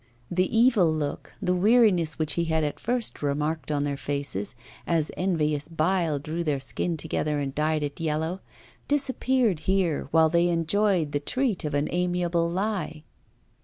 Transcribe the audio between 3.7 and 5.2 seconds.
their faces, as